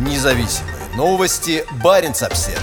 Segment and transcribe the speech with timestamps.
[0.00, 1.62] Независимые новости.
[1.84, 2.58] Барин обсерва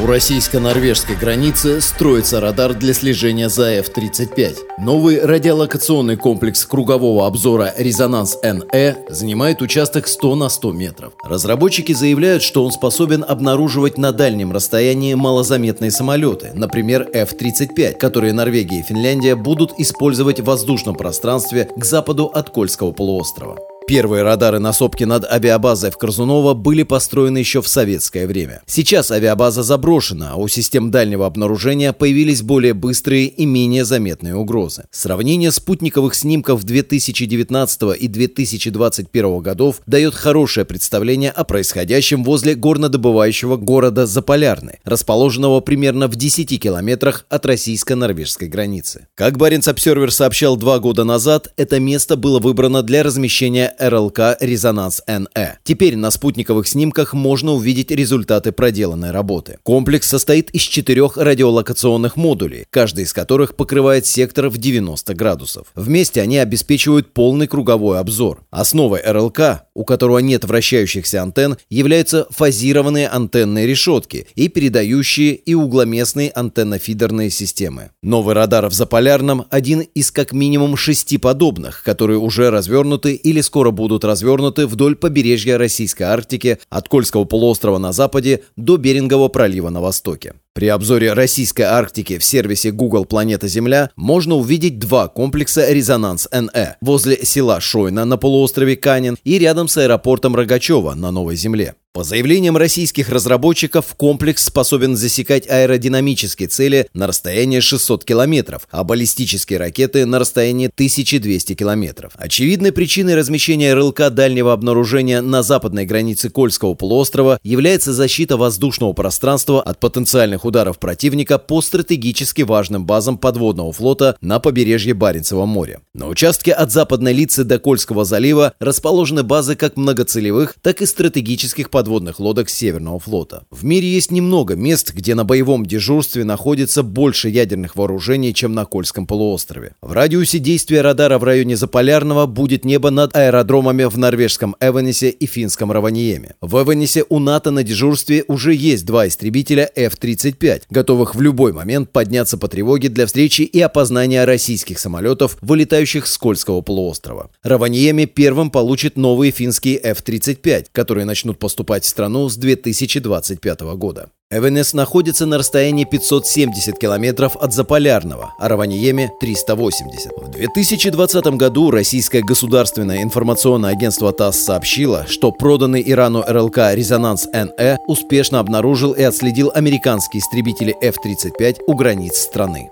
[0.00, 4.56] У российско-норвежской границы строится радар для слежения за F-35.
[4.78, 11.12] Новый радиолокационный комплекс кругового обзора «Резонанс-НЭ» занимает участок 100 на 100 метров.
[11.24, 18.78] Разработчики заявляют, что он способен обнаруживать на дальнем расстоянии малозаметные самолеты, например, F-35, которые Норвегия
[18.78, 23.58] и Финляндия будут использовать в воздушном пространстве к западу от Кольского полуострова.
[23.86, 28.62] Первые радары на сопке над авиабазой в Корзуново были построены еще в советское время.
[28.64, 34.84] Сейчас авиабаза заброшена, а у систем дальнего обнаружения появились более быстрые и менее заметные угрозы.
[34.90, 44.06] Сравнение спутниковых снимков 2019 и 2021 годов дает хорошее представление о происходящем возле горнодобывающего города
[44.06, 49.08] Заполярный, расположенного примерно в 10 километрах от российско-норвежской границы.
[49.14, 55.58] Как Баренц Обсервер сообщал два года назад, это место было выбрано для размещения РЛК «Резонанс-НЭ».
[55.62, 59.58] Теперь на спутниковых снимках можно увидеть результаты проделанной работы.
[59.62, 65.66] Комплекс состоит из четырех радиолокационных модулей, каждый из которых покрывает сектор в 90 градусов.
[65.74, 68.42] Вместе они обеспечивают полный круговой обзор.
[68.50, 76.32] Основой РЛК, у которого нет вращающихся антенн, являются фазированные антенные решетки и передающие и угломестные
[76.34, 77.90] антенно-фидерные системы.
[78.02, 83.63] Новый радар в Заполярном– один из как минимум шести подобных, которые уже развернуты или скоро
[83.64, 89.70] скоро будут развернуты вдоль побережья Российской Арктики от Кольского полуострова на западе до Берингового пролива
[89.70, 90.34] на востоке.
[90.54, 97.24] При обзоре российской Арктики в сервисе Google Планета Земля можно увидеть два комплекса «Резонанс-НЭ» возле
[97.24, 101.74] села Шойна на полуострове Канин и рядом с аэропортом Рогачева на Новой Земле.
[101.94, 109.60] По заявлениям российских разработчиков, комплекс способен засекать аэродинамические цели на расстоянии 600 километров, а баллистические
[109.60, 112.14] ракеты на расстоянии 1200 километров.
[112.16, 119.62] Очевидной причиной размещения РЛК дальнего обнаружения на западной границе Кольского полуострова является защита воздушного пространства
[119.62, 125.80] от потенциальных ударов противника по стратегически важным базам подводного флота на побережье Баренцева моря.
[125.94, 131.70] На участке от западной лицы до Кольского залива расположены базы как многоцелевых, так и стратегических
[131.70, 133.44] подводных лодок Северного флота.
[133.50, 138.64] В мире есть немного мест, где на боевом дежурстве находится больше ядерных вооружений, чем на
[138.64, 139.74] Кольском полуострове.
[139.80, 145.26] В радиусе действия радара в районе Заполярного будет небо над аэродромами в норвежском Эванесе и
[145.26, 146.34] финском Раваниеме.
[146.40, 150.33] В Эванесе у НАТО на дежурстве уже есть два истребителя F-35,
[150.70, 156.18] готовых в любой момент подняться по тревоге для встречи и опознания российских самолетов, вылетающих с
[156.18, 157.30] Кольского полуострова.
[157.42, 164.10] Раваниеме первым получит новые финские F-35, которые начнут поступать в страну с 2025 года.
[164.34, 170.10] Эвенес находится на расстоянии 570 километров от Заполярного, а Раваниеме– 380.
[170.16, 178.40] В 2020 году российское государственное информационное агентство ТАСС сообщило, что проданный Ирану РЛК «Резонанс-НЭ» успешно
[178.40, 182.70] обнаружил и отследил американские истребители F-35 у границ страны.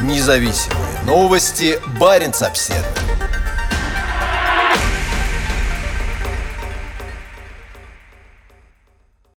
[0.00, 1.80] Независимые новости.
[1.98, 3.17] Барин обседный.